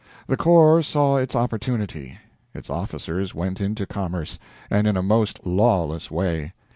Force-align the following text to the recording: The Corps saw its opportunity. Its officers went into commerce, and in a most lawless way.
The 0.25 0.35
Corps 0.35 0.81
saw 0.81 1.17
its 1.17 1.35
opportunity. 1.35 2.17
Its 2.55 2.71
officers 2.71 3.35
went 3.35 3.61
into 3.61 3.85
commerce, 3.85 4.39
and 4.67 4.87
in 4.87 4.97
a 4.97 5.03
most 5.03 5.45
lawless 5.45 6.09
way. 6.09 6.53